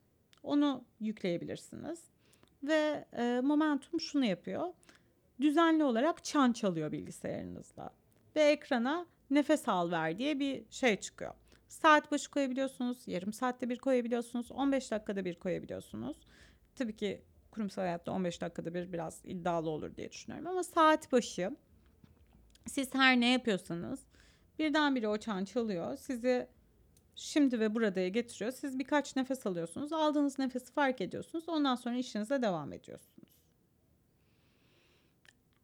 [0.43, 1.99] Onu yükleyebilirsiniz.
[2.63, 4.73] Ve e, Momentum şunu yapıyor.
[5.41, 7.89] Düzenli olarak çan çalıyor bilgisayarınızda.
[8.35, 11.33] Ve ekrana nefes al ver diye bir şey çıkıyor.
[11.67, 16.17] Saat başı koyabiliyorsunuz, yarım saatte bir koyabiliyorsunuz, 15 dakikada bir koyabiliyorsunuz.
[16.75, 17.21] Tabii ki
[17.51, 21.55] kurumsal hayatta 15 dakikada bir biraz iddialı olur diye düşünüyorum ama saat başı
[22.69, 23.99] siz her ne yapıyorsanız
[24.59, 25.97] birdenbire o çan çalıyor.
[25.97, 26.47] Sizi
[27.15, 28.51] şimdi ve buradaya getiriyor.
[28.51, 29.93] Siz birkaç nefes alıyorsunuz.
[29.93, 31.49] Aldığınız nefesi fark ediyorsunuz.
[31.49, 33.29] Ondan sonra işinize devam ediyorsunuz.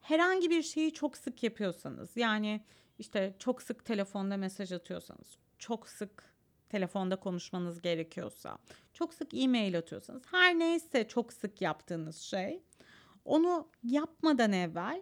[0.02, 2.62] Herhangi bir şeyi çok sık yapıyorsanız yani
[3.00, 6.34] işte çok sık telefonda mesaj atıyorsanız, çok sık
[6.70, 8.58] telefonda konuşmanız gerekiyorsa,
[8.94, 12.64] çok sık e-mail atıyorsanız, her neyse çok sık yaptığınız şey,
[13.26, 15.02] onu yapmadan evvel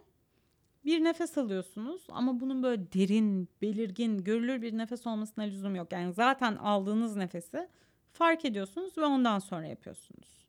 [0.84, 5.92] bir nefes alıyorsunuz ama bunun böyle derin, belirgin, görülür bir nefes olmasına lüzum yok.
[5.92, 7.68] Yani zaten aldığınız nefesi
[8.12, 10.46] fark ediyorsunuz ve ondan sonra yapıyorsunuz.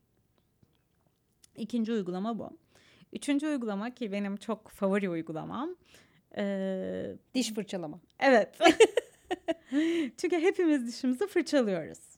[1.58, 2.58] İkinci uygulama bu.
[3.13, 5.76] Üçüncü uygulama ki benim çok favori uygulamam.
[6.38, 8.00] Ee, Diş fırçalama.
[8.19, 8.60] evet.
[10.17, 12.12] Çünkü hepimiz dişimizi fırçalıyoruz.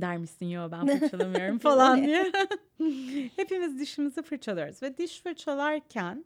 [0.00, 2.32] Der misin yo ben fırçalamıyorum falan diye.
[3.36, 6.24] hepimiz dişimizi fırçalıyoruz ve diş fırçalarken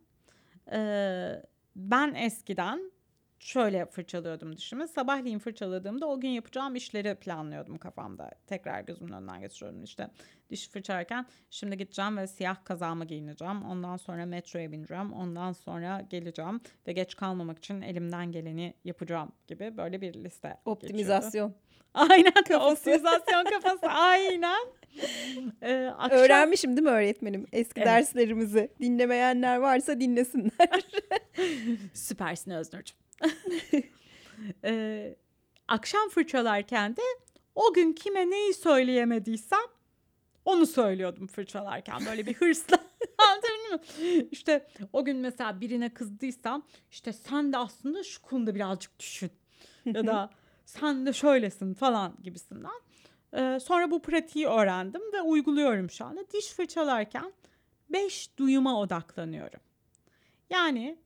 [0.72, 1.42] e,
[1.76, 2.92] ben eskiden
[3.38, 4.88] şöyle fırçalıyordum dişimi.
[4.88, 8.31] Sabahleyin fırçaladığımda o gün yapacağım işleri planlıyordum kafamda.
[8.46, 10.11] Tekrar gözümün önünden geçiriyordum işte.
[10.50, 13.62] Diş fırçalarken şimdi gideceğim ve siyah kazağımı giyineceğim.
[13.62, 15.12] Ondan sonra metroya bineceğim.
[15.12, 20.57] Ondan sonra geleceğim ve geç kalmamak için elimden geleni yapacağım gibi böyle bir liste
[20.88, 21.55] geçiyordu.
[21.96, 22.72] Aynen Kafası.
[22.72, 24.66] optimizasyon kafası aynen.
[25.62, 27.87] Ee, akşam- Öğrenmişim değil mi öğretmenim eski Evet.
[27.87, 28.70] derslerimizi?
[28.80, 30.80] Dinlemeyenler varsa dinlesinler.
[31.94, 32.96] Süpersin Öznur'cum.
[34.64, 35.16] Ee,
[35.68, 37.00] akşam fırçalarken de
[37.54, 39.59] o gün kime neyi söyleyemediysem
[40.44, 42.78] onu söylüyordum fırçalarken böyle bir hırsla.
[44.30, 49.30] İşte o gün mesela birine kızdıysam işte sen de aslında şu konuda birazcık düşün.
[49.85, 50.30] Ya da
[50.66, 52.70] sen de şöylesin falan gibisinden.
[53.37, 56.31] Ee, sonra bu pratiği öğrendim ve uyguluyorum şu anda.
[56.31, 57.33] Diş fırçalarken
[57.90, 59.61] beş duyuma odaklanıyorum.
[60.50, 60.98] Yani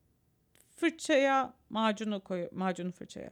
[0.75, 3.31] fırçaya macunu koy macunu fırçaya.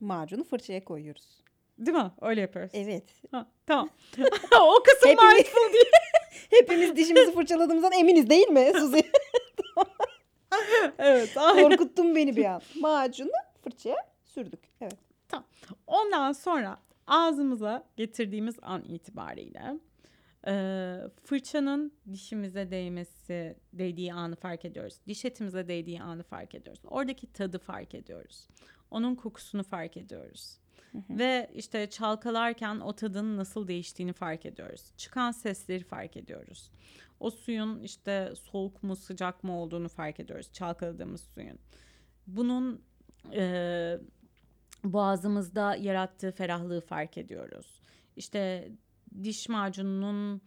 [0.00, 1.44] Macunu fırçaya koyuyoruz.
[1.78, 2.10] Değil mi?
[2.20, 2.70] Öyle yapıyoruz.
[2.74, 3.04] Evet.
[3.30, 3.90] Ha, tamam.
[4.60, 5.90] o kısım Hepimiz- mindful değil.
[6.50, 9.02] Hepimiz dişimizi fırçaladığımızdan eminiz değil mi Suzi?
[10.98, 11.62] evet, aynen.
[11.68, 12.62] Korkuttun beni bir an.
[12.80, 13.30] Macunu
[13.64, 14.60] fırçaya sürdük.
[14.80, 15.13] Evet.
[15.86, 19.78] Ondan sonra ağzımıza getirdiğimiz an itibariyle
[20.46, 24.94] e, fırçanın dişimize değmesi, değdiği anı fark ediyoruz.
[25.08, 26.82] Diş etimize değdiği anı fark ediyoruz.
[26.84, 28.48] Oradaki tadı fark ediyoruz.
[28.90, 30.58] Onun kokusunu fark ediyoruz.
[31.10, 34.92] Ve işte çalkalarken o tadın nasıl değiştiğini fark ediyoruz.
[34.96, 36.70] Çıkan sesleri fark ediyoruz.
[37.20, 40.52] O suyun işte soğuk mu sıcak mı olduğunu fark ediyoruz.
[40.52, 41.58] Çalkaladığımız suyun.
[42.26, 42.82] Bunun
[43.32, 43.98] e,
[44.84, 47.80] boğazımızda yarattığı ferahlığı fark ediyoruz.
[48.16, 48.68] İşte
[49.22, 50.40] diş macununun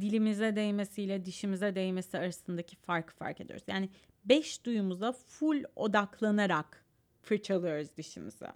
[0.00, 3.64] dilimize değmesiyle dişimize değmesi arasındaki farkı fark ediyoruz.
[3.66, 3.88] Yani
[4.24, 6.84] beş duyumuza full odaklanarak
[7.22, 8.46] fırçalıyoruz dişimizi.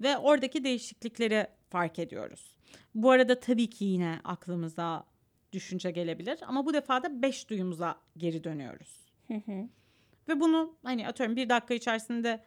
[0.00, 2.56] Ve oradaki değişiklikleri fark ediyoruz.
[2.94, 5.04] Bu arada tabii ki yine aklımıza
[5.52, 9.06] düşünce gelebilir ama bu defa da beş duyumuza geri dönüyoruz.
[10.28, 12.44] Ve bunu hani atıyorum bir dakika içerisinde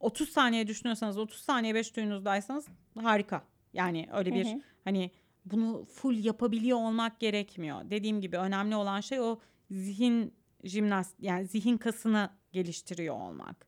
[0.00, 2.66] 30 saniye düşünüyorsanız 30 saniye 5 duyunuzdaysanız
[3.00, 3.42] harika.
[3.72, 4.60] Yani öyle bir Hı hı.
[4.84, 5.10] hani
[5.44, 7.90] bunu full yapabiliyor olmak gerekmiyor.
[7.90, 9.38] Dediğim gibi önemli olan şey o
[9.70, 13.66] zihin jimnast yani zihin kasını geliştiriyor olmak.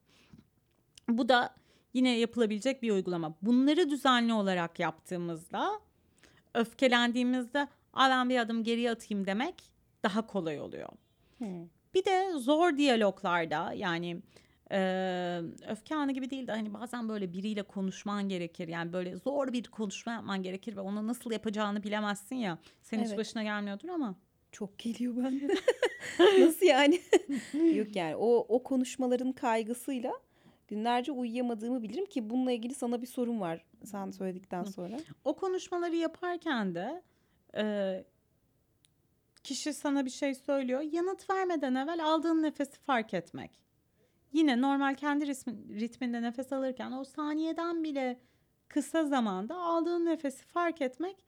[1.09, 1.55] Bu da
[1.95, 3.35] yine yapılabilecek bir uygulama.
[3.43, 5.81] Bunları düzenli olarak yaptığımızda
[6.55, 9.55] öfkelendiğimizde "Aa, ben bir adım geriye atayım demek
[10.03, 10.89] daha kolay oluyor.
[11.95, 14.23] Bir de zor diyaloglarda yani
[14.73, 18.69] e, öfke anı gibi değil de hani bazen böyle biriyle konuşman gerekir.
[18.69, 22.59] Yani böyle zor bir konuşma yapman gerekir ve onu nasıl yapacağını bilemezsin ya.
[22.83, 23.19] Senin hiç Evet.
[23.19, 24.15] başına gelmiyordur ama.
[24.53, 25.55] Çok geliyor bende.
[26.41, 27.01] Nasıl yani?
[27.75, 30.13] Yok yani o o konuşmaların kaygısıyla
[30.69, 34.97] Günlerce uyuyamadığımı bilirim ki bununla ilgili sana bir sorun var sen söyledikten sonra.
[35.25, 37.03] O konuşmaları yaparken de
[37.57, 38.05] e,
[39.45, 40.81] kişi sana bir şey söylüyor.
[40.81, 43.51] Yanıt vermeden evvel aldığın nefesi fark etmek.
[44.33, 48.21] Yine normal kendi ritmi- ritminde nefes alırken o saniyeden bile
[48.69, 51.25] kısa zamanda aldığın nefesi fark etmek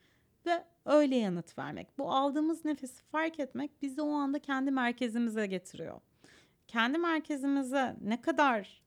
[0.46, 1.98] ve öyle yanıt vermek.
[1.98, 6.00] Bu aldığımız nefesi fark etmek bizi o anda kendi merkezimize getiriyor.
[6.68, 8.82] Kendi merkezimize ne kadar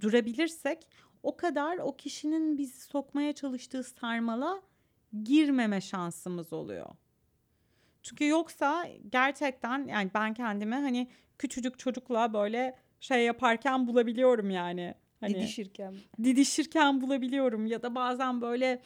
[0.00, 0.88] durabilirsek
[1.22, 4.62] o kadar o kişinin bizi sokmaya çalıştığı sarmala
[5.24, 6.86] girmeme şansımız oluyor.
[8.02, 14.94] Çünkü yoksa gerçekten yani ben kendimi hani küçücük çocukla böyle şey yaparken bulabiliyorum yani.
[15.20, 15.94] Hani Didişirken.
[16.22, 18.82] didişirken bulabiliyorum ya da bazen böyle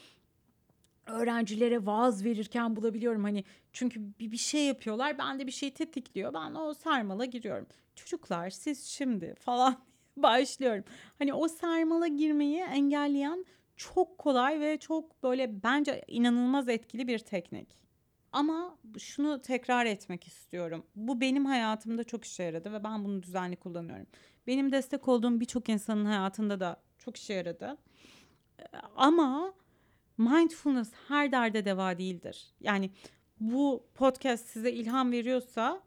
[1.07, 6.35] öğrencilere vaaz verirken bulabiliyorum hani çünkü bir, bir şey yapıyorlar ben de bir şey tetikliyor
[6.35, 9.77] ben o sarmala giriyorum çocuklar siz şimdi falan
[10.17, 10.85] başlıyorum
[11.19, 13.45] hani o sarmala girmeyi engelleyen
[13.77, 17.69] çok kolay ve çok böyle bence inanılmaz etkili bir teknik
[18.33, 20.87] ama şunu tekrar etmek istiyorum.
[20.97, 24.07] Bu benim hayatımda çok işe yaradı ve ben bunu düzenli kullanıyorum.
[24.47, 27.77] Benim destek olduğum birçok insanın hayatında da çok işe yaradı.
[28.59, 28.65] Ee,
[28.97, 29.55] Ama
[30.19, 32.47] mindfulness her derde deva değildir.
[32.61, 32.91] Yani
[33.41, 35.83] bu podcast size ilham veriyorsa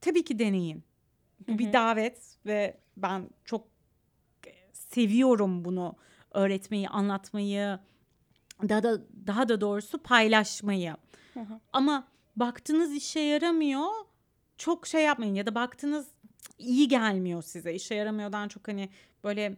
[0.00, 0.84] tabii ki deneyin.
[1.48, 3.66] Bu bir davet ve ben çok
[4.72, 5.96] seviyorum bunu
[6.30, 7.78] öğretmeyi, anlatmayı,
[8.68, 10.96] daha da daha da doğrusu paylaşmayı.
[11.72, 13.88] Ama baktınız işe yaramıyor.
[14.58, 17.74] Çok şey yapmayın ya da baktınız "Cık, iyi gelmiyor size.
[17.74, 18.88] işe yaramıyordan çok hani
[19.24, 19.56] böyle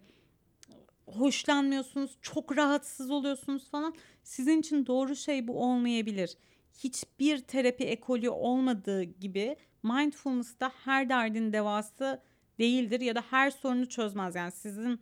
[1.06, 3.94] hoşlanmıyorsunuz, çok rahatsız oluyorsunuz falan.
[4.22, 6.36] Sizin için doğru şey bu olmayabilir.
[6.78, 12.20] Hiçbir terapi ekolü olmadığı gibi mindfulness da her derdin devası
[12.58, 14.34] değildir ya da her sorunu çözmez.
[14.34, 15.00] Yani sizin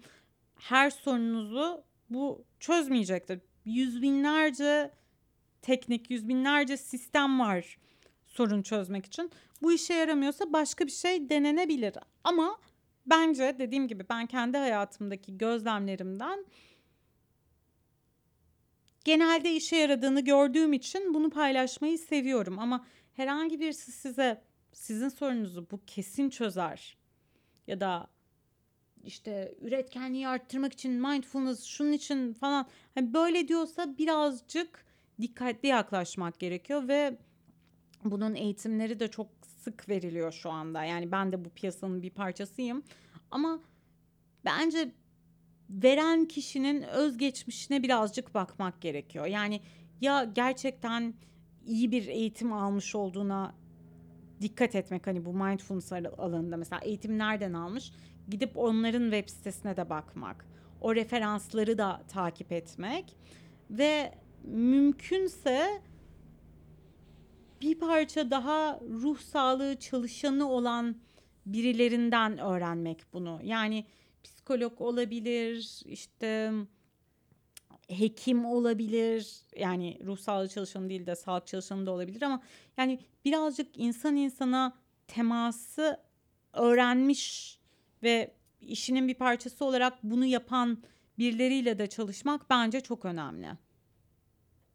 [0.59, 3.41] her sorunuzu bu çözmeyecektir.
[3.65, 4.91] Yüz binlerce
[5.63, 7.79] teknik, yüz binlerce sistem var
[8.27, 9.31] sorun çözmek için.
[9.63, 11.95] Bu işe yaramıyorsa başka bir şey denenebilir.
[12.25, 12.59] Ama
[13.07, 16.45] bence dediğim gibi ben kendi hayatımdaki gözlemlerimden
[19.05, 22.59] genelde işe yaradığını gördüğüm için bunu paylaşmayı seviyorum.
[22.59, 26.97] Ama herhangi birisi size sizin sorunuzu bu kesin çözer
[27.67, 28.07] ya da
[29.05, 34.85] işte üretkenliği arttırmak için mindfulness şunun için falan hani böyle diyorsa birazcık
[35.21, 37.19] dikkatli yaklaşmak gerekiyor ve
[38.05, 40.85] bunun eğitimleri de çok sık veriliyor şu anda.
[40.85, 42.83] Yani ben de bu piyasanın bir parçasıyım.
[43.31, 43.61] Ama
[44.45, 44.93] bence
[45.71, 49.27] veren kişinin özgeçmişine birazcık bakmak gerekiyor.
[49.27, 49.61] Yani
[50.01, 51.15] ya gerçekten
[51.67, 53.55] iyi bir eğitim almış olduğuna
[54.41, 57.93] dikkat etmek hani bu mindfulness al- alanında mesela eğitim nereden almış
[58.29, 60.47] gidip onların web sitesine de bakmak
[60.81, 63.17] o referansları da takip etmek
[63.71, 65.83] ve mümkünse
[67.61, 70.97] bir parça daha ruh sağlığı çalışanı olan
[71.47, 73.41] birilerinden öğrenmek bunu.
[73.43, 73.85] Yani
[74.23, 76.53] psikolog olabilir, işte
[77.89, 79.37] hekim olabilir.
[79.57, 82.43] Yani ruh sağlığı çalışanı değil de sağlık çalışanı da olabilir ama
[82.77, 84.77] yani birazcık insan insana
[85.09, 86.01] teması
[86.53, 87.59] öğrenmiş
[88.03, 90.83] ve işinin bir parçası olarak bunu yapan
[91.19, 93.49] birileriyle de çalışmak bence çok önemli.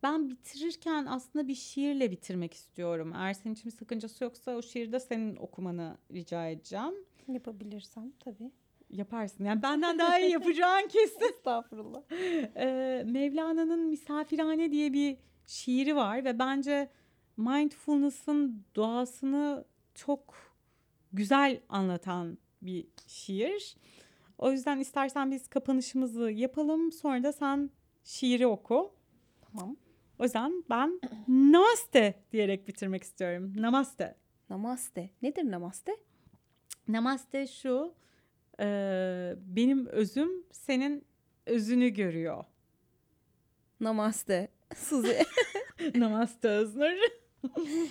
[0.08, 3.14] Ben bitirirken aslında bir şiirle bitirmek istiyorum.
[3.16, 6.94] Eğer senin için bir sakıncası yoksa o şiiri de senin okumanı rica edeceğim.
[7.28, 8.52] Yapabilirsem tabii.
[8.90, 9.46] Yaparsın.
[9.46, 11.22] Yani benden daha iyi yapacağın kesin.
[11.22, 12.02] Estağfurullah.
[12.56, 16.90] Ee, Mevlana'nın Misafirhane diye bir şiiri var ve bence
[17.38, 19.66] mindfulness'ın doğasını
[19.96, 20.34] çok
[21.14, 23.78] güzel anlatan bir şiir.
[24.38, 26.92] O yüzden istersen biz kapanışımızı yapalım.
[26.92, 27.70] Sonra da sen
[28.04, 28.92] şiiri oku.
[29.42, 29.76] Tamam.
[30.20, 33.54] O yüzden ben namaste diyerek bitirmek istiyorum.
[33.58, 34.16] Namaste.
[34.50, 35.10] Namaste.
[35.22, 35.92] Nedir namaste?
[36.88, 37.94] Namaste şu.
[38.60, 38.66] e,
[39.38, 41.06] benim özüm senin
[41.46, 42.44] özünü görüyor.
[43.80, 44.48] Namaste.
[44.76, 45.20] Suzi.
[45.96, 46.98] Namaste Öznur.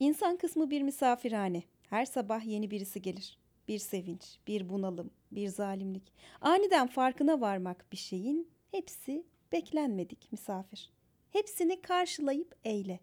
[0.00, 1.62] İnsan kısmı bir misafirhane.
[1.90, 3.38] Her sabah yeni birisi gelir.
[3.68, 6.12] Bir sevinç, bir bunalım, bir zalimlik.
[6.40, 9.24] Aniden farkına varmak bir şeyin hepsi
[9.54, 10.90] beklenmedik misafir.
[11.30, 13.00] Hepsini karşılayıp eyle.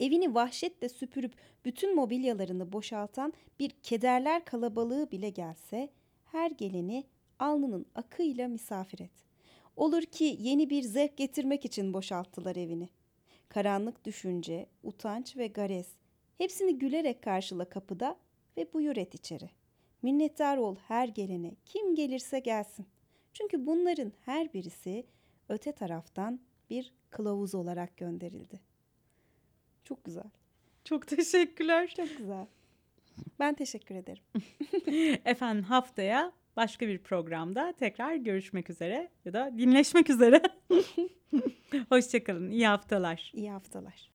[0.00, 1.32] Evini vahşetle süpürüp
[1.64, 5.88] bütün mobilyalarını boşaltan bir kederler kalabalığı bile gelse
[6.24, 7.04] her geleni
[7.38, 9.10] alnının akıyla misafir et.
[9.76, 12.88] Olur ki yeni bir zevk getirmek için boşalttılar evini.
[13.48, 15.88] Karanlık düşünce, utanç ve garez
[16.38, 18.16] hepsini gülerek karşıla kapıda
[18.56, 19.50] ve buyur et içeri.
[20.02, 22.86] Minnettar ol her gelene, kim gelirse gelsin.
[23.32, 25.04] Çünkü bunların her birisi
[25.50, 26.40] öte taraftan
[26.70, 28.60] bir kılavuz olarak gönderildi.
[29.84, 30.30] Çok güzel.
[30.84, 31.94] Çok teşekkürler.
[31.96, 32.46] Çok güzel.
[33.38, 34.22] Ben teşekkür ederim.
[35.24, 40.42] Efendim haftaya başka bir programda tekrar görüşmek üzere ya da dinleşmek üzere.
[41.88, 42.50] Hoşçakalın.
[42.50, 43.32] İyi haftalar.
[43.34, 44.10] İyi haftalar.